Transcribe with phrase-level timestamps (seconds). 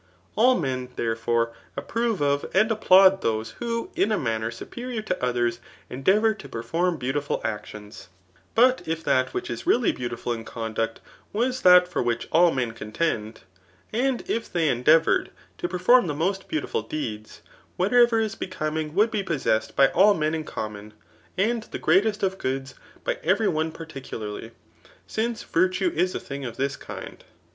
[0.35, 5.59] All men, therefore, approve of and applaud those who in a manner superior to others
[5.91, 8.09] endeavour to perform beautiful actions.
[8.55, 9.91] But Digitized by Google S5ft 'i H£ NlCaltACHiiA'^ BOOK UL, if dut which ii really
[9.91, 10.95] beautiful in condbct
[11.31, 13.37] was dial bn vfbkh all men conteuded,
[13.93, 17.41] and if ihey endeavoured fea lie t farm the most beautiful deeds,
[17.77, 20.93] whatever is becomitag would be yowesDcd by all men in oommon,
[21.37, 22.73] and Ae gvsateit of goods
[23.03, 24.49] by every one particularly;
[25.05, 27.23] since virtue is a thing of this kind.